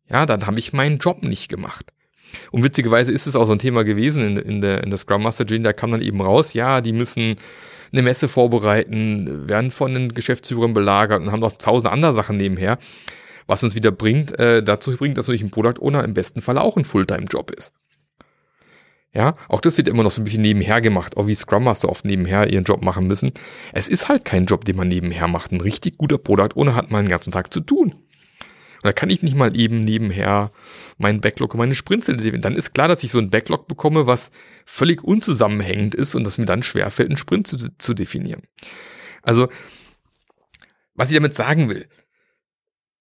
Ja, 0.09 0.25
dann 0.25 0.47
habe 0.47 0.57
ich 0.57 0.71
meinen 0.71 0.97
Job 0.97 1.23
nicht 1.23 1.49
gemacht. 1.49 1.87
Und 2.51 2.63
witzigerweise 2.63 3.11
ist 3.11 3.27
es 3.27 3.35
auch 3.35 3.47
so 3.47 3.51
ein 3.51 3.59
Thema 3.59 3.83
gewesen 3.83 4.23
in, 4.23 4.37
in 4.37 4.61
der, 4.61 4.81
in 4.81 4.91
der 4.91 4.97
Scrum 4.97 5.23
Master 5.23 5.43
Gene, 5.43 5.65
da 5.65 5.73
kam 5.73 5.91
dann 5.91 6.01
eben 6.01 6.21
raus, 6.21 6.53
ja, 6.53 6.79
die 6.79 6.93
müssen 6.93 7.35
eine 7.91 8.01
Messe 8.01 8.29
vorbereiten, 8.29 9.49
werden 9.49 9.69
von 9.69 9.93
den 9.93 10.13
Geschäftsführern 10.13 10.73
belagert 10.73 11.21
und 11.21 11.33
haben 11.33 11.41
noch 11.41 11.57
tausend 11.57 11.91
andere 11.91 12.13
Sachen 12.13 12.37
nebenher, 12.37 12.77
was 13.45 13.61
uns 13.61 13.75
wieder 13.75 13.91
bringt, 13.91 14.39
äh, 14.39 14.63
dazu 14.63 14.95
bringt, 14.95 15.17
dass 15.17 15.27
natürlich 15.27 15.43
ein 15.43 15.51
Product 15.51 15.81
Owner 15.81 16.01
im 16.05 16.13
besten 16.13 16.41
Fall 16.41 16.57
auch 16.57 16.77
ein 16.77 16.85
Fulltime-Job 16.85 17.51
ist. 17.51 17.73
Ja, 19.17 19.35
auch 19.47 19.61
das 19.61 19.77
wird 19.77 19.87
immer 19.87 20.03
noch 20.03 20.11
so 20.11 20.21
ein 20.21 20.25
bisschen 20.25 20.43
nebenher 20.43 20.79
gemacht, 20.79 21.17
auch 21.17 21.25
wie 21.25 21.33
Scrum 21.33 21.63
Master 21.63 21.89
oft 21.89 22.05
nebenher 22.05 22.51
ihren 22.53 22.65
Job 22.65 22.83
machen 22.83 23.07
müssen. 23.07 23.31
Es 23.73 23.87
ist 23.87 24.09
halt 24.09 24.25
kein 24.25 24.45
Job, 24.45 24.63
den 24.63 24.75
man 24.75 24.89
nebenher 24.89 25.27
macht. 25.27 25.51
Ein 25.51 25.59
richtig 25.59 25.97
guter 25.97 26.19
Product 26.19 26.49
ohne 26.53 26.75
hat 26.75 26.91
man 26.91 27.05
den 27.05 27.09
ganzen 27.09 27.31
Tag 27.31 27.51
zu 27.51 27.61
tun. 27.61 27.93
Und 27.93 28.83
da 28.83 28.93
kann 28.93 29.09
ich 29.09 29.23
nicht 29.23 29.35
mal 29.35 29.57
eben 29.57 29.83
nebenher 29.83 30.51
meinen 30.99 31.19
Backlog 31.19 31.55
und 31.55 31.57
meine 31.57 31.73
Sprints 31.73 32.05
definieren. 32.05 32.43
Dann 32.43 32.55
ist 32.55 32.75
klar, 32.75 32.87
dass 32.87 33.03
ich 33.03 33.09
so 33.09 33.17
ein 33.17 33.31
Backlog 33.31 33.67
bekomme, 33.67 34.05
was 34.05 34.29
völlig 34.67 35.03
unzusammenhängend 35.03 35.95
ist 35.95 36.13
und 36.13 36.23
dass 36.23 36.37
mir 36.37 36.45
dann 36.45 36.61
schwerfällt, 36.61 37.09
einen 37.09 37.17
Sprint 37.17 37.47
zu, 37.47 37.75
zu 37.79 37.95
definieren. 37.95 38.43
Also, 39.23 39.49
was 40.93 41.09
ich 41.09 41.17
damit 41.17 41.33
sagen 41.33 41.69
will, 41.69 41.87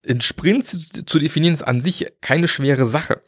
ein 0.08 0.22
Sprint 0.22 0.66
zu, 0.66 0.78
zu 0.78 1.18
definieren 1.18 1.52
ist 1.52 1.62
an 1.62 1.82
sich 1.82 2.06
keine 2.22 2.48
schwere 2.48 2.86
Sache. 2.86 3.20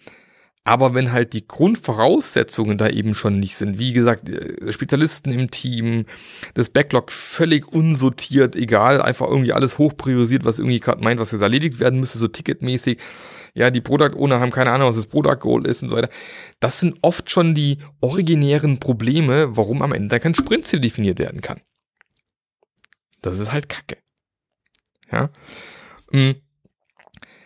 Aber 0.68 0.92
wenn 0.92 1.12
halt 1.12 1.32
die 1.32 1.48
Grundvoraussetzungen 1.48 2.76
da 2.76 2.90
eben 2.90 3.14
schon 3.14 3.40
nicht 3.40 3.56
sind, 3.56 3.78
wie 3.78 3.94
gesagt, 3.94 4.28
äh, 4.28 4.70
Spezialisten 4.70 5.32
im 5.32 5.50
Team, 5.50 6.04
das 6.52 6.68
Backlog 6.68 7.10
völlig 7.10 7.72
unsortiert, 7.72 8.54
egal, 8.54 9.00
einfach 9.00 9.28
irgendwie 9.28 9.54
alles 9.54 9.78
hochpriorisiert, 9.78 10.44
was 10.44 10.58
irgendwie 10.58 10.78
gerade 10.78 11.02
meint, 11.02 11.20
was 11.20 11.32
jetzt 11.32 11.40
erledigt 11.40 11.80
werden 11.80 12.00
müsste, 12.00 12.18
so 12.18 12.28
ticketmäßig. 12.28 12.98
Ja, 13.54 13.70
die 13.70 13.80
Product 13.80 14.14
Owner 14.18 14.40
haben 14.40 14.50
keine 14.50 14.70
Ahnung, 14.70 14.90
was 14.90 14.96
das 14.96 15.06
Product 15.06 15.38
Goal 15.40 15.66
ist 15.66 15.82
und 15.82 15.88
so 15.88 15.96
weiter. 15.96 16.10
Das 16.60 16.80
sind 16.80 16.98
oft 17.00 17.30
schon 17.30 17.54
die 17.54 17.78
originären 18.02 18.78
Probleme, 18.78 19.56
warum 19.56 19.80
am 19.80 19.94
Ende 19.94 20.20
kein 20.20 20.34
Sprintziel 20.34 20.80
definiert 20.80 21.18
werden 21.18 21.40
kann. 21.40 21.62
Das 23.22 23.38
ist 23.38 23.50
halt 23.50 23.70
Kacke. 23.70 23.96
Ja. 25.10 25.30
Mm. 26.12 26.32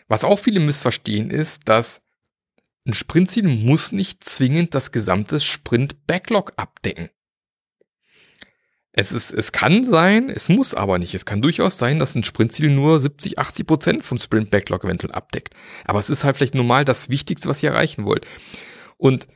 Was 0.09 0.25
auch 0.25 0.41
viele 0.41 0.59
missverstehen 0.59 1.31
ist, 1.31 1.69
dass 1.69 2.03
ein 2.87 2.95
Sprintziel 2.95 3.47
muss 3.49 3.93
nicht 3.93 4.25
zwingend 4.25 4.75
das 4.75 4.93
gesamte 4.93 5.41
Sprint-Backlog 5.41 6.53
abdecken. 6.57 7.11
Es, 8.95 9.13
ist, 9.13 9.33
es 9.33 9.53
kann 9.53 9.85
sein, 9.85 10.29
es 10.29 10.51
muss 10.51 10.75
aber 10.75 10.99
nicht. 10.99 11.15
Es 11.15 11.25
kann 11.25 11.41
durchaus 11.41 11.79
sein, 11.79 11.99
dass 11.99 12.15
ein 12.15 12.25
Sprintziel 12.25 12.71
nur 12.71 13.01
70, 13.01 13.39
80 13.39 13.67
Prozent 13.67 14.05
vom 14.05 14.19
Sprint-Backlog 14.19 14.85
eventuell 14.85 15.13
abdeckt. 15.13 15.55
Aber 15.85 15.99
es 15.99 16.11
ist 16.11 16.25
halt 16.25 16.37
vielleicht 16.37 16.55
normal 16.55 16.85
das 16.85 17.09
Wichtigste, 17.09 17.49
was 17.49 17.63
ihr 17.63 17.71
erreichen 17.71 18.05
wollt. 18.05 18.27
Und 18.99 19.29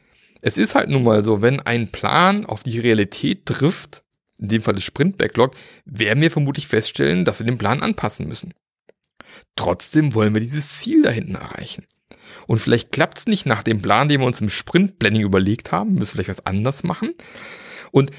es 0.43 0.59
ist 0.59 0.75
halt 0.75 0.91
nun 0.91 1.05
mal 1.05 1.25
so, 1.25 1.41
wenn 1.41 1.61
ein 1.61 1.91
Plan 1.91 2.45
auf 2.45 2.65
die 2.65 2.79
Realität 2.79 3.47
trifft, 3.47 4.03
in 4.39 4.49
dem 4.49 4.63
Fall 4.63 4.75
das 4.75 4.85
Sprint-Backlog, 4.85 5.57
werden 5.87 6.21
wir 6.21 6.31
vermutlich 6.31 6.67
feststellen, 6.67 7.25
dass 7.25 7.39
wir 7.39 7.47
den 7.47 7.59
Plan 7.59 7.83
anpassen 7.83 8.29
müssen. 8.29 8.53
Trotzdem 9.55 10.13
wollen 10.13 10.35
wir 10.35 10.41
dieses 10.43 10.79
Ziel 10.79 11.03
da 11.03 11.11
hinten 11.11 11.37
erreichen. 11.37 11.87
Und 12.47 12.59
vielleicht 12.59 12.93
klappt 12.93 13.19
es 13.19 13.27
nicht 13.27 13.47
nach 13.47 13.63
dem 13.63 13.83
Plan, 13.83 14.09
den 14.09 14.21
wir 14.21 14.27
uns 14.27 14.41
im 14.41 14.49
Sprint-Planning 14.49 15.23
überlegt 15.23 15.73
haben, 15.73 15.95
müssen 15.95 16.13
vielleicht 16.13 16.31
was 16.31 16.47
anders 16.47 16.85
machen. 16.85 17.13
Und 17.91 18.11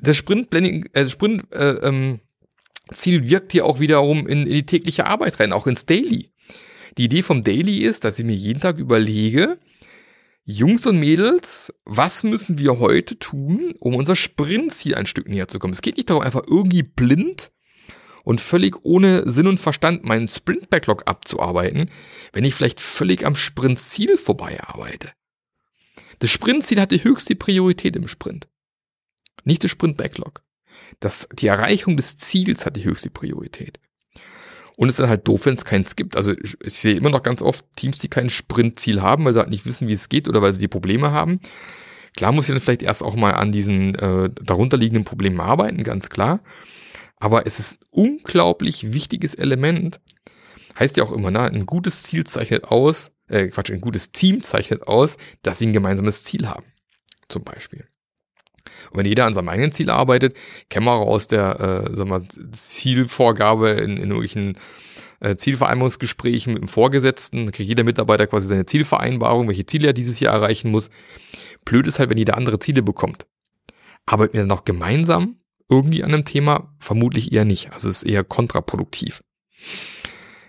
das 0.00 0.16
Sprint-Planning, 0.16 0.88
äh, 0.92 1.08
Sprint, 1.08 1.44
äh, 1.52 1.72
ähm, 1.86 2.20
Ziel 2.92 3.28
wirkt 3.28 3.52
hier 3.52 3.64
auch 3.64 3.80
wiederum 3.80 4.26
in, 4.26 4.46
in 4.46 4.52
die 4.52 4.66
tägliche 4.66 5.06
Arbeit 5.06 5.40
rein, 5.40 5.52
auch 5.52 5.66
ins 5.66 5.86
Daily. 5.86 6.32
Die 6.98 7.04
Idee 7.04 7.22
vom 7.22 7.44
Daily 7.44 7.78
ist, 7.78 8.04
dass 8.04 8.18
ich 8.18 8.24
mir 8.24 8.34
jeden 8.34 8.60
Tag 8.60 8.78
überlege, 8.78 9.58
Jungs 10.44 10.86
und 10.86 10.98
Mädels, 10.98 11.72
was 11.84 12.24
müssen 12.24 12.58
wir 12.58 12.80
heute 12.80 13.18
tun, 13.18 13.74
um 13.78 13.94
unser 13.94 14.16
Sprintziel 14.16 14.96
ein 14.96 15.06
Stück 15.06 15.28
näher 15.28 15.48
zu 15.48 15.58
kommen? 15.58 15.72
Es 15.72 15.82
geht 15.82 15.96
nicht 15.96 16.10
darum, 16.10 16.22
einfach 16.22 16.42
irgendwie 16.46 16.82
blind 16.82 17.52
und 18.24 18.40
völlig 18.40 18.84
ohne 18.84 19.28
Sinn 19.30 19.46
und 19.46 19.58
Verstand 19.58 20.04
meinen 20.04 20.28
Sprint-Backlog 20.28 21.06
abzuarbeiten, 21.06 21.90
wenn 22.32 22.44
ich 22.44 22.54
vielleicht 22.54 22.80
völlig 22.80 23.26
am 23.26 23.34
Sprintziel 23.34 24.16
vorbei 24.16 24.60
arbeite. 24.62 25.10
Das 26.18 26.30
Sprintziel 26.30 26.80
hat 26.80 26.92
die 26.92 27.04
höchste 27.04 27.34
Priorität 27.34 27.96
im 27.96 28.08
Sprint. 28.08 28.46
Nicht 29.44 29.64
das 29.64 29.72
Sprint-Backlog. 29.72 30.42
Das, 31.00 31.28
die 31.32 31.48
Erreichung 31.48 31.96
des 31.96 32.16
Ziels 32.16 32.64
hat 32.64 32.76
die 32.76 32.84
höchste 32.84 33.10
Priorität. 33.10 33.80
Und 34.76 34.88
es 34.88 34.94
ist 34.94 35.00
dann 35.00 35.08
halt 35.08 35.26
doof, 35.28 35.46
wenn 35.46 35.56
es 35.56 35.64
keins 35.64 35.96
gibt. 35.96 36.16
Also 36.16 36.32
ich, 36.32 36.56
sehe 36.78 36.94
immer 36.94 37.10
noch 37.10 37.22
ganz 37.22 37.42
oft 37.42 37.64
Teams, 37.76 37.98
die 37.98 38.08
kein 38.08 38.30
Sprintziel 38.30 39.02
haben, 39.02 39.24
weil 39.24 39.34
sie 39.34 39.40
halt 39.40 39.50
nicht 39.50 39.66
wissen, 39.66 39.88
wie 39.88 39.92
es 39.92 40.08
geht 40.08 40.28
oder 40.28 40.42
weil 40.42 40.52
sie 40.52 40.60
die 40.60 40.68
Probleme 40.68 41.10
haben. 41.10 41.40
Klar 42.16 42.32
muss 42.32 42.48
ich 42.48 42.54
dann 42.54 42.60
vielleicht 42.60 42.82
erst 42.82 43.02
auch 43.02 43.14
mal 43.14 43.32
an 43.32 43.52
diesen 43.52 43.94
äh, 43.94 44.30
darunterliegenden 44.42 45.04
Problemen 45.04 45.40
arbeiten, 45.40 45.82
ganz 45.82 46.10
klar. 46.10 46.40
Aber 47.22 47.46
es 47.46 47.60
ist 47.60 47.74
ein 47.74 47.86
unglaublich 47.92 48.92
wichtiges 48.92 49.36
Element. 49.36 50.00
Heißt 50.76 50.96
ja 50.96 51.04
auch 51.04 51.12
immer, 51.12 51.30
na, 51.30 51.44
ein 51.44 51.66
gutes 51.66 52.02
Ziel 52.02 52.24
zeichnet 52.24 52.64
aus, 52.64 53.12
äh, 53.28 53.46
Quatsch, 53.46 53.70
ein 53.70 53.80
gutes 53.80 54.10
Team 54.10 54.42
zeichnet 54.42 54.88
aus, 54.88 55.18
dass 55.42 55.60
sie 55.60 55.68
ein 55.68 55.72
gemeinsames 55.72 56.24
Ziel 56.24 56.48
haben. 56.48 56.66
Zum 57.28 57.44
Beispiel. 57.44 57.86
Und 58.90 58.98
wenn 58.98 59.06
jeder 59.06 59.26
an 59.26 59.34
seinem 59.34 59.50
eigenen 59.50 59.70
Ziel 59.70 59.88
arbeitet, 59.88 60.34
kennen 60.68 60.86
wir 60.86 60.94
auch 60.94 61.06
aus 61.06 61.28
der 61.28 61.60
äh, 61.60 61.96
sagen 61.96 62.10
wir, 62.10 62.26
Zielvorgabe 62.50 63.70
in, 63.70 63.98
in 63.98 64.10
irgendwelchen 64.10 64.58
äh, 65.20 65.36
Zielvereinbarungsgesprächen 65.36 66.54
mit 66.54 66.62
dem 66.62 66.68
Vorgesetzten, 66.68 67.52
kriegt 67.52 67.68
jeder 67.68 67.84
Mitarbeiter 67.84 68.26
quasi 68.26 68.48
seine 68.48 68.66
Zielvereinbarung, 68.66 69.46
welche 69.46 69.64
Ziele 69.64 69.90
er 69.90 69.92
dieses 69.92 70.18
Jahr 70.18 70.34
erreichen 70.34 70.72
muss. 70.72 70.90
Blöd 71.64 71.86
ist 71.86 72.00
halt, 72.00 72.10
wenn 72.10 72.18
jeder 72.18 72.36
andere 72.36 72.58
Ziele 72.58 72.82
bekommt. 72.82 73.26
Arbeiten 74.06 74.32
wir 74.32 74.40
dann 74.40 74.48
noch 74.48 74.64
gemeinsam 74.64 75.36
irgendwie 75.68 76.04
an 76.04 76.12
einem 76.12 76.24
Thema? 76.24 76.74
Vermutlich 76.78 77.32
eher 77.32 77.44
nicht. 77.44 77.72
Also 77.72 77.88
es 77.88 78.02
ist 78.02 78.08
eher 78.10 78.24
kontraproduktiv. 78.24 79.22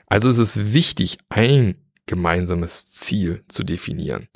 Also 0.07 0.29
es 0.29 0.37
ist 0.37 0.73
wichtig, 0.73 1.17
ein 1.29 1.75
gemeinsames 2.05 2.91
Ziel 2.91 3.43
zu 3.47 3.63
definieren. 3.63 4.27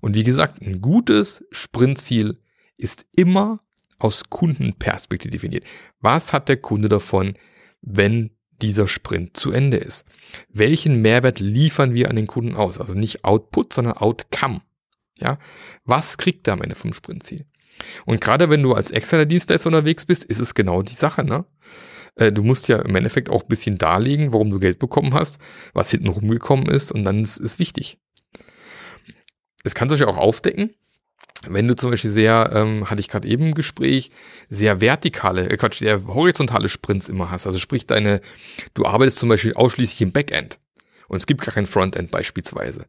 Und 0.00 0.14
wie 0.14 0.24
gesagt, 0.24 0.62
ein 0.62 0.80
gutes 0.80 1.44
Sprintziel 1.50 2.38
ist 2.76 3.06
immer 3.16 3.60
aus 3.98 4.24
Kundenperspektive 4.28 5.30
definiert. 5.32 5.64
Was 6.00 6.32
hat 6.32 6.48
der 6.48 6.58
Kunde 6.58 6.88
davon, 6.88 7.34
wenn 7.80 8.30
dieser 8.60 8.88
Sprint 8.88 9.36
zu 9.36 9.50
Ende 9.50 9.78
ist? 9.78 10.04
Welchen 10.50 11.00
Mehrwert 11.00 11.40
liefern 11.40 11.94
wir 11.94 12.10
an 12.10 12.16
den 12.16 12.26
Kunden 12.26 12.54
aus? 12.54 12.78
Also 12.78 12.94
nicht 12.94 13.24
Output, 13.24 13.72
sondern 13.72 13.96
Outcome. 13.96 14.62
Ja, 15.16 15.38
was 15.84 16.18
kriegt 16.18 16.46
er 16.48 16.54
am 16.54 16.62
Ende 16.62 16.74
vom 16.74 16.92
Sprintziel? 16.92 17.46
Und 18.04 18.20
gerade 18.20 18.50
wenn 18.50 18.62
du 18.62 18.74
als 18.74 18.90
externer 18.90 19.26
Dienstleister 19.26 19.68
unterwegs 19.68 20.04
bist, 20.06 20.24
ist 20.24 20.40
es 20.40 20.54
genau 20.54 20.82
die 20.82 20.94
Sache, 20.94 21.24
ne? 21.24 21.44
Äh, 22.16 22.32
du 22.32 22.42
musst 22.42 22.68
ja 22.68 22.78
im 22.78 22.94
Endeffekt 22.94 23.28
auch 23.28 23.42
ein 23.42 23.48
bisschen 23.48 23.78
darlegen, 23.78 24.32
warum 24.32 24.50
du 24.50 24.58
Geld 24.58 24.78
bekommen 24.78 25.14
hast, 25.14 25.38
was 25.72 25.90
hinten 25.90 26.08
rumgekommen 26.08 26.66
ist 26.66 26.92
und 26.92 27.04
dann 27.04 27.22
ist 27.22 27.40
es 27.40 27.58
wichtig. 27.58 27.98
Es 29.64 29.74
kann 29.74 29.88
sich 29.88 30.04
auch 30.04 30.16
aufdecken, 30.16 30.70
wenn 31.48 31.68
du 31.68 31.76
zum 31.76 31.90
Beispiel 31.90 32.10
sehr, 32.10 32.50
ähm, 32.54 32.88
hatte 32.88 33.00
ich 33.00 33.08
gerade 33.08 33.28
eben 33.28 33.48
im 33.48 33.54
Gespräch, 33.54 34.10
sehr 34.48 34.80
vertikale, 34.80 35.48
äh 35.50 35.56
Quatsch, 35.56 35.78
sehr 35.78 36.06
horizontale 36.06 36.68
Sprints 36.68 37.08
immer 37.08 37.30
hast. 37.30 37.46
Also 37.46 37.58
sprich 37.58 37.86
deine, 37.86 38.20
du 38.74 38.86
arbeitest 38.86 39.18
zum 39.18 39.28
Beispiel 39.28 39.54
ausschließlich 39.54 40.00
im 40.02 40.12
Backend 40.12 40.58
und 41.08 41.18
es 41.18 41.26
gibt 41.26 41.42
gar 41.42 41.54
kein 41.54 41.66
Frontend 41.66 42.10
beispielsweise. 42.10 42.86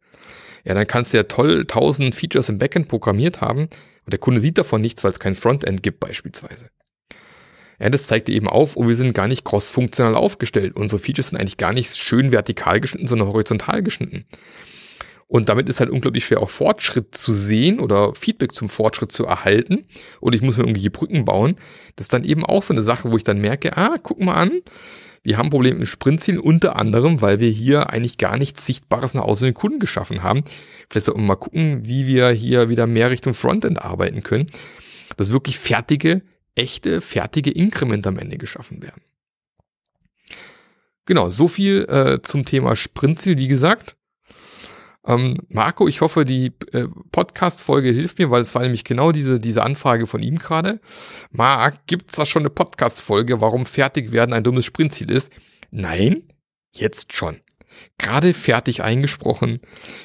Ja, 0.63 0.73
dann 0.73 0.87
kannst 0.87 1.13
du 1.13 1.17
ja 1.17 1.23
toll 1.23 1.65
tausend 1.65 2.15
Features 2.15 2.49
im 2.49 2.57
Backend 2.57 2.87
programmiert 2.87 3.41
haben, 3.41 3.69
und 4.05 4.13
der 4.13 4.19
Kunde 4.19 4.41
sieht 4.41 4.57
davon 4.57 4.81
nichts, 4.81 5.03
weil 5.03 5.11
es 5.11 5.19
kein 5.19 5.35
Frontend 5.35 5.83
gibt 5.83 5.99
beispielsweise. 5.99 6.69
Ja, 7.79 7.89
das 7.89 8.07
zeigt 8.07 8.29
eben 8.29 8.47
auf, 8.47 8.77
oh, 8.77 8.87
wir 8.87 8.95
sind 8.95 9.13
gar 9.13 9.27
nicht 9.27 9.43
cross-funktional 9.43 10.15
aufgestellt. 10.15 10.75
Unsere 10.75 10.99
Features 10.99 11.29
sind 11.29 11.39
eigentlich 11.39 11.57
gar 11.57 11.73
nicht 11.73 11.97
schön 11.97 12.31
vertikal 12.31 12.79
geschnitten, 12.79 13.07
sondern 13.07 13.27
horizontal 13.27 13.83
geschnitten. 13.83 14.25
Und 15.27 15.49
damit 15.49 15.67
ist 15.67 15.79
halt 15.79 15.89
unglaublich 15.89 16.25
schwer, 16.25 16.41
auch 16.41 16.49
Fortschritt 16.49 17.15
zu 17.15 17.33
sehen 17.33 17.79
oder 17.79 18.13
Feedback 18.13 18.53
zum 18.53 18.69
Fortschritt 18.69 19.11
zu 19.11 19.25
erhalten. 19.25 19.85
Und 20.19 20.35
ich 20.35 20.41
muss 20.41 20.55
mir 20.55 20.63
irgendwelche 20.63 20.91
Brücken 20.91 21.25
bauen. 21.25 21.55
Das 21.95 22.05
ist 22.05 22.13
dann 22.13 22.23
eben 22.23 22.45
auch 22.45 22.63
so 22.63 22.73
eine 22.73 22.83
Sache, 22.83 23.11
wo 23.11 23.17
ich 23.17 23.23
dann 23.23 23.41
merke, 23.41 23.75
ah, 23.75 23.97
guck 24.01 24.21
mal 24.21 24.35
an, 24.35 24.61
wir 25.25 25.37
haben 25.37 25.49
Probleme 25.49 25.79
mit 25.79 25.87
Sprintzielen, 25.87 26.39
unter 26.39 26.75
anderem, 26.75 27.21
weil 27.21 27.39
wir 27.39 27.49
hier 27.49 27.89
eigentlich 27.89 28.19
gar 28.19 28.37
nichts 28.37 28.65
Sichtbares 28.65 29.15
nach 29.15 29.23
außen 29.23 29.45
den 29.45 29.53
Kunden 29.55 29.79
geschaffen 29.79 30.21
haben. 30.21 30.43
Vielleicht 30.89 31.07
sollten 31.07 31.21
wir 31.21 31.27
mal 31.27 31.35
gucken, 31.35 31.85
wie 31.85 32.05
wir 32.05 32.29
hier 32.29 32.69
wieder 32.69 32.85
mehr 32.85 33.09
Richtung 33.09 33.33
Frontend 33.33 33.81
arbeiten 33.81 34.21
können, 34.21 34.45
dass 35.17 35.31
wirklich 35.31 35.57
fertige, 35.57 36.21
echte, 36.53 37.01
fertige 37.01 37.49
Inkremente 37.49 38.07
am 38.09 38.19
Ende 38.19 38.37
geschaffen 38.37 38.83
werden. 38.83 39.01
Genau, 41.05 41.29
so 41.29 41.47
viel 41.47 41.85
äh, 41.89 42.21
zum 42.21 42.45
Thema 42.45 42.75
Sprintziel. 42.75 43.37
Wie 43.37 43.47
gesagt, 43.47 43.95
ähm, 45.07 45.37
Marco, 45.49 45.87
ich 45.87 46.01
hoffe, 46.01 46.25
die 46.25 46.53
äh, 46.71 46.87
Podcast-Folge 47.11 47.89
hilft 47.89 48.17
mir, 48.17 48.31
weil 48.31 48.41
es 48.41 48.55
war 48.55 48.63
nämlich 48.63 48.83
genau 48.83 49.11
diese, 49.11 49.39
diese 49.39 49.63
Anfrage 49.63 50.07
von 50.07 50.21
ihm 50.23 50.39
gerade. 50.39 50.79
Marc, 51.31 51.85
gibt's 51.85 52.15
da 52.15 52.25
schon 52.25 52.41
eine 52.41 52.49
Podcast-Folge, 52.49 53.39
warum 53.39 53.65
fertig 53.65 54.11
werden 54.11 54.33
ein 54.33 54.43
dummes 54.43 54.65
Sprintziel 54.65 55.11
ist? 55.11 55.29
Nein, 55.69 56.23
jetzt 56.73 57.13
schon. 57.13 57.39
Gerade 57.97 58.33
fertig 58.33 58.83
eingesprochen. 58.83 59.59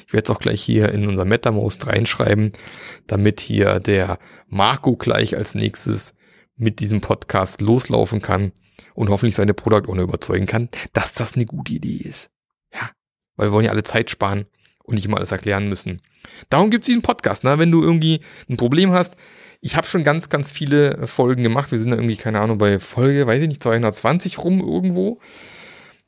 Ich 0.05 0.13
werde 0.13 0.25
es 0.25 0.35
auch 0.35 0.39
gleich 0.39 0.61
hier 0.61 0.89
in 0.89 1.07
unser 1.07 1.25
MetaMost 1.25 1.87
reinschreiben, 1.87 2.51
damit 3.07 3.39
hier 3.39 3.79
der 3.79 4.19
Marco 4.47 4.95
gleich 4.97 5.35
als 5.35 5.55
nächstes 5.55 6.13
mit 6.55 6.79
diesem 6.79 7.01
Podcast 7.01 7.61
loslaufen 7.61 8.21
kann 8.21 8.51
und 8.93 9.09
hoffentlich 9.09 9.35
seine 9.35 9.53
Product 9.53 9.89
Owner 9.89 10.03
überzeugen 10.03 10.45
kann, 10.45 10.69
dass 10.93 11.13
das 11.13 11.33
eine 11.33 11.45
gute 11.45 11.73
Idee 11.73 12.07
ist. 12.07 12.29
Ja, 12.73 12.91
weil 13.35 13.47
wir 13.47 13.53
wollen 13.53 13.65
ja 13.65 13.71
alle 13.71 13.83
Zeit 13.83 14.11
sparen 14.11 14.45
und 14.91 14.95
nicht 14.95 15.05
immer 15.05 15.17
alles 15.17 15.31
erklären 15.31 15.69
müssen. 15.69 16.01
Darum 16.49 16.69
gibt 16.69 16.83
es 16.83 16.87
diesen 16.87 17.01
Podcast, 17.01 17.43
ne? 17.43 17.57
wenn 17.57 17.71
du 17.71 17.81
irgendwie 17.81 18.21
ein 18.49 18.57
Problem 18.57 18.91
hast. 18.91 19.15
Ich 19.61 19.75
habe 19.75 19.87
schon 19.87 20.03
ganz, 20.03 20.29
ganz 20.29 20.51
viele 20.51 21.07
Folgen 21.07 21.43
gemacht. 21.43 21.71
Wir 21.71 21.79
sind 21.79 21.91
da 21.91 21.97
irgendwie, 21.97 22.17
keine 22.17 22.39
Ahnung, 22.39 22.57
bei 22.57 22.79
Folge, 22.79 23.27
weiß 23.27 23.41
ich 23.41 23.47
nicht, 23.47 23.63
220 23.63 24.39
rum 24.39 24.59
irgendwo. 24.59 25.19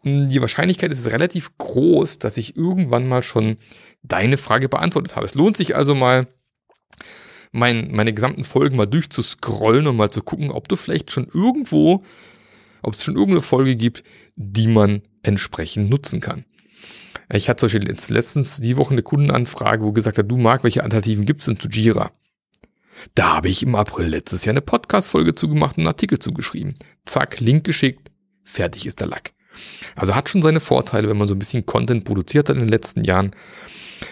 Die 0.03 0.41
Wahrscheinlichkeit 0.41 0.91
ist 0.91 1.11
relativ 1.11 1.57
groß, 1.57 2.19
dass 2.19 2.37
ich 2.37 2.57
irgendwann 2.57 3.07
mal 3.07 3.23
schon 3.23 3.57
deine 4.01 4.37
Frage 4.37 4.69
beantwortet 4.69 5.15
habe. 5.15 5.25
Es 5.25 5.35
lohnt 5.35 5.55
sich 5.55 5.75
also 5.75 5.95
mal, 5.95 6.27
mein, 7.51 7.91
meine 7.91 8.13
gesamten 8.13 8.43
Folgen 8.43 8.75
mal 8.75 8.87
durchzuscrollen 8.87 9.87
und 9.87 9.95
mal 9.95 10.09
zu 10.09 10.23
gucken, 10.23 10.51
ob 10.51 10.67
du 10.67 10.75
vielleicht 10.75 11.11
schon 11.11 11.27
irgendwo, 11.31 12.03
ob 12.81 12.95
es 12.95 13.03
schon 13.03 13.15
irgendeine 13.15 13.43
Folge 13.43 13.75
gibt, 13.75 14.03
die 14.35 14.67
man 14.67 15.03
entsprechend 15.21 15.89
nutzen 15.89 16.19
kann. 16.19 16.43
Ich 17.31 17.49
hatte 17.49 17.67
zum 17.67 17.79
Beispiel 17.79 18.15
letztens 18.15 18.57
die 18.57 18.77
Woche 18.77 18.91
eine 18.91 19.03
Kundenanfrage, 19.03 19.83
wo 19.83 19.91
gesagt 19.91 20.17
hat, 20.17 20.29
du 20.29 20.37
Marc, 20.37 20.63
welche 20.63 20.83
Alternativen 20.83 21.25
gibt's 21.25 21.45
denn 21.45 21.59
zu 21.59 21.67
Jira? 21.67 22.11
Da 23.15 23.35
habe 23.35 23.49
ich 23.49 23.63
im 23.63 23.75
April 23.75 24.07
letztes 24.07 24.45
Jahr 24.45 24.53
eine 24.53 24.61
Podcast-Folge 24.61 25.35
zugemacht 25.35 25.77
und 25.77 25.81
einen 25.81 25.87
Artikel 25.87 26.19
zugeschrieben. 26.19 26.75
Zack, 27.05 27.39
Link 27.39 27.63
geschickt, 27.63 28.11
fertig 28.43 28.85
ist 28.85 28.99
der 28.99 29.07
Lack. 29.07 29.33
Also 29.95 30.15
hat 30.15 30.29
schon 30.29 30.41
seine 30.41 30.59
Vorteile, 30.59 31.09
wenn 31.09 31.17
man 31.17 31.27
so 31.27 31.35
ein 31.35 31.39
bisschen 31.39 31.65
Content 31.65 32.05
produziert 32.05 32.49
hat 32.49 32.55
in 32.55 32.63
den 32.63 32.69
letzten 32.69 33.03
Jahren. 33.03 33.31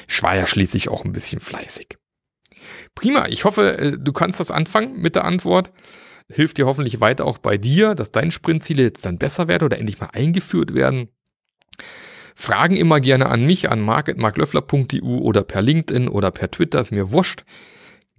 Ich 0.08 0.22
war 0.22 0.36
ja 0.36 0.48
schließlich 0.48 0.90
auch 0.90 1.04
ein 1.04 1.14
bisschen 1.14 1.40
fleißig. 1.40 1.98
Prima, 2.96 3.28
ich 3.28 3.46
hoffe, 3.46 3.78
äh, 3.78 3.98
du 3.98 4.14
kannst 4.14 4.40
das 4.40 4.52
anfangen 4.52 5.02
mit 5.02 5.16
der 5.16 5.26
Antwort. 5.26 5.72
Hilft 6.30 6.58
dir 6.58 6.66
hoffentlich 6.66 7.02
weiter 7.02 7.26
auch 7.26 7.38
bei 7.38 7.58
dir, 7.58 7.96
dass 7.96 8.12
deine 8.12 8.32
Sprintziele 8.32 8.84
jetzt 8.84 9.06
dann 9.06 9.18
besser 9.18 9.48
werden 9.48 9.66
oder 9.66 9.80
endlich 9.80 10.00
mal 10.00 10.10
eingeführt 10.14 10.74
werden. 10.74 11.10
Fragen 12.36 12.76
immer 12.76 13.00
gerne 13.00 13.28
an 13.28 13.46
mich, 13.46 13.70
an 13.70 13.82
marketmarklöffler.eu 13.82 15.18
oder 15.18 15.44
per 15.44 15.62
LinkedIn 15.62 16.08
oder 16.08 16.32
per 16.32 16.52
Twitter, 16.52 16.82
ist 16.82 16.92
mir 16.92 17.12
wurscht. 17.12 17.44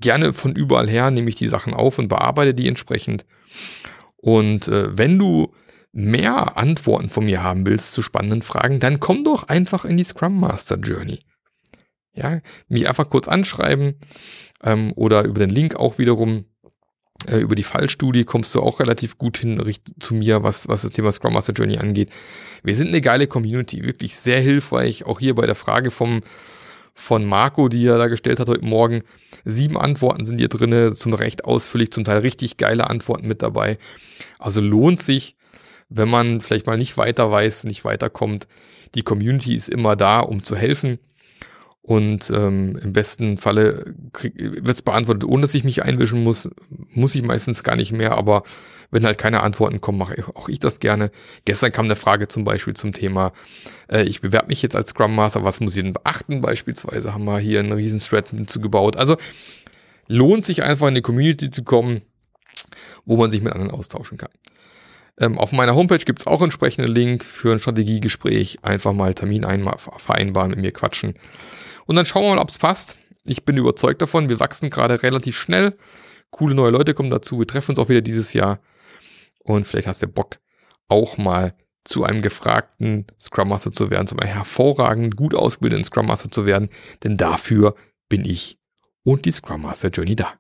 Gerne 0.01 0.33
von 0.33 0.55
überall 0.55 0.89
her 0.89 1.11
nehme 1.11 1.29
ich 1.29 1.37
die 1.37 1.49
Sachen 1.49 1.75
auf 1.75 1.99
und 1.99 2.09
bearbeite 2.09 2.55
die 2.55 2.69
entsprechend. 2.69 3.25
Und 4.17 4.69
äh, 4.69 4.97
wenn 4.97 5.19
du 5.19 5.53
mehr 5.93 6.57
Antworten 6.57 7.11
von 7.11 7.25
mir 7.25 7.43
haben 7.43 7.67
willst 7.67 7.93
zu 7.93 8.03
spannenden 8.03 8.43
Fragen, 8.43 8.81
dann 8.81 8.99
komm 8.99 9.25
doch 9.25 9.45
einfach 9.45 9.85
in 9.85 9.97
die 9.97 10.05
Scrum 10.05 10.41
Master 10.41 10.79
Journey. 10.79 11.21
Ja, 12.15 12.41
mich 12.69 12.89
einfach 12.89 13.09
kurz 13.09 13.29
anschreiben 13.29 13.99
ähm, 14.63 14.93
oder 14.97 15.25
über 15.25 15.41
den 15.41 15.51
Link 15.51 15.77
auch 15.77 15.99
wiederum 15.99 16.45
äh, 17.29 17.39
über 17.39 17.55
die 17.55 17.63
Fallstudie 17.63 18.25
kommst 18.25 18.55
du 18.55 18.61
auch 18.61 18.81
relativ 18.81 19.19
gut 19.19 19.39
hin 19.39 19.61
zu 19.99 20.15
mir, 20.15 20.43
was, 20.43 20.69
was 20.69 20.83
das 20.83 20.93
Thema 20.93 21.13
Scrum 21.13 21.35
Master 21.35 21.53
Journey 21.53 21.79
angeht. 21.79 22.11
Wir 22.63 22.77
sind 22.77 22.89
eine 22.89 23.01
geile 23.01 23.27
Community, 23.27 23.83
wirklich 23.85 24.17
sehr 24.17 24.41
hilfreich. 24.41 25.07
Auch 25.07 25.21
hier 25.21 25.35
bei 25.35 25.47
der 25.47 25.55
Frage 25.55 25.91
vom, 25.91 26.23
von 26.95 27.25
Marco, 27.25 27.69
die 27.69 27.87
er 27.87 27.99
da 27.99 28.09
gestellt 28.09 28.39
hat 28.39 28.49
heute 28.49 28.65
Morgen. 28.65 29.03
Sieben 29.45 29.77
Antworten 29.77 30.25
sind 30.25 30.39
hier 30.39 30.49
drinne, 30.49 30.93
zum 30.93 31.15
Recht 31.15 31.45
ausführlich, 31.45 31.91
zum 31.91 32.05
Teil 32.05 32.19
richtig 32.19 32.57
geile 32.57 32.89
Antworten 32.89 33.27
mit 33.27 33.43
dabei. 33.43 33.79
Also 34.39 34.61
lohnt 34.61 35.03
sich, 35.03 35.37
wenn 35.89 36.09
man 36.09 36.41
vielleicht 36.41 36.67
mal 36.67 36.79
nicht 36.79 36.97
weiter 36.97 37.31
weiß, 37.31 37.65
nicht 37.65 37.85
weiterkommt. 37.85 38.47
Die 38.95 39.03
Community 39.03 39.55
ist 39.55 39.69
immer 39.69 39.97
da, 39.97 40.21
um 40.21 40.43
zu 40.43 40.57
helfen. 40.57 40.99
Und 41.83 42.31
ähm, 42.31 42.79
im 42.81 42.93
besten 42.93 43.39
Falle 43.39 43.95
wird 44.37 44.69
es 44.69 44.83
beantwortet, 44.83 45.25
ohne 45.25 45.43
dass 45.43 45.55
ich 45.55 45.65
mich 45.65 45.83
einwischen 45.83 46.23
muss. 46.23 46.49
Muss 46.95 47.15
ich 47.17 47.23
meistens 47.23 47.65
gar 47.65 47.75
nicht 47.75 47.93
mehr, 47.93 48.13
aber 48.13 48.45
wenn 48.93 49.05
halt 49.05 49.19
keine 49.19 49.43
Antworten 49.43 49.81
kommen, 49.81 49.99
mache 49.99 50.15
auch 50.35 50.49
ich 50.49 50.61
das 50.61 50.79
gerne. 50.79 51.11
Gestern 51.45 51.73
kam 51.73 51.87
eine 51.87 51.97
Frage 51.97 52.29
zum 52.29 52.45
Beispiel 52.45 52.75
zum 52.75 52.93
Thema, 52.93 53.33
äh, 53.91 54.03
ich 54.05 54.21
bewerbe 54.21 54.49
mich 54.49 54.63
jetzt 54.63 54.77
als 54.77 54.91
Scrum 54.91 55.17
Master, 55.17 55.43
was 55.43 55.59
muss 55.59 55.75
ich 55.75 55.83
denn 55.83 55.95
beachten? 55.95 56.41
Beispielsweise 56.41 57.15
haben 57.15 57.25
wir 57.25 57.39
hier 57.39 57.59
einen 57.59 57.73
riesen 57.73 57.99
Thread 57.99 58.29
hinzugebaut. 58.29 58.97
Also 58.97 59.17
lohnt 60.07 60.45
sich 60.45 60.63
einfach 60.63 60.87
in 60.89 60.95
die 60.95 61.03
Community 61.03 61.51
zu 61.51 61.65
kommen, 61.65 62.03
wo 63.07 63.17
man 63.17 63.31
sich 63.31 63.43
mit 63.43 63.53
anderen 63.53 63.73
austauschen 63.73 64.19
kann. 64.19 64.31
Ähm, 65.19 65.39
auf 65.39 65.53
meiner 65.53 65.75
Homepage 65.75 65.99
gibt's 65.99 66.27
auch 66.27 66.43
entsprechenden 66.43 66.91
Link 66.91 67.25
für 67.25 67.53
ein 67.53 67.59
Strategiegespräch. 67.59 68.59
Einfach 68.63 68.93
mal 68.93 69.15
Termin 69.15 69.45
vereinbaren, 69.99 70.51
mit 70.51 70.61
mir 70.61 70.73
quatschen. 70.73 71.15
Und 71.87 71.97
dann 71.97 72.07
schauen 72.07 72.23
wir 72.23 72.35
mal, 72.35 72.41
ob 72.41 72.49
es 72.49 72.59
passt. 72.59 72.97
Ich 73.25 73.45
bin 73.45 73.57
überzeugt 73.57 74.03
davon. 74.03 74.29
Wir 74.29 74.41
wachsen 74.41 74.71
gerade 74.71 75.03
relativ 75.03 75.37
schnell. 75.37 75.77
Coole 76.31 76.55
neue 76.55 76.71
Leute 76.71 76.95
kommen 76.95 77.11
dazu. 77.11 77.39
Wir 77.39 77.47
treffen 77.47 77.73
uns 77.73 77.79
auch 77.79 77.89
wieder 77.89 78.01
dieses 78.01 78.33
Jahr. 78.33 78.61
Und 79.45 79.67
vielleicht 79.67 79.87
hast 79.87 80.03
du 80.03 80.09
Bock, 80.09 80.39
auch 80.89 81.19
mal 81.19 81.55
zu 81.85 82.05
einem 82.05 82.23
gefragten 82.23 83.07
Scrum 83.19 83.49
Master 83.49 83.73
zu 83.73 83.91
werden, 83.91 84.07
zu 84.07 84.17
einem 84.17 84.33
hervorragend 84.33 85.17
gut 85.17 85.35
ausgebildeten 85.35 85.85
Scrum 85.85 86.07
Master 86.07 86.31
zu 86.31 86.47
werden. 86.47 86.69
Denn 87.03 87.17
dafür 87.17 87.75
bin 88.09 88.25
ich 88.25 88.59
und 89.05 89.25
die 89.25 89.33
Scrum 89.33 89.63
Master 89.63 89.89
Journey 89.89 90.17
da. 90.17 90.35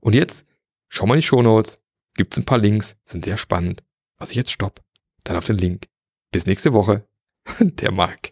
Und 0.00 0.14
jetzt 0.14 0.44
schau 0.88 1.06
mal 1.06 1.14
in 1.14 1.20
die 1.20 1.26
Show 1.26 1.42
Notes. 1.42 1.78
Gibt's 2.14 2.36
ein 2.36 2.44
paar 2.44 2.58
Links, 2.58 2.96
sind 3.04 3.24
sehr 3.24 3.38
spannend. 3.38 3.82
Also 4.18 4.34
jetzt 4.34 4.50
stopp. 4.50 4.82
Dann 5.24 5.36
auf 5.36 5.46
den 5.46 5.56
Link. 5.56 5.86
Bis 6.30 6.46
nächste 6.46 6.72
Woche. 6.72 7.06
Der 7.58 7.92
Marc. 7.92 8.31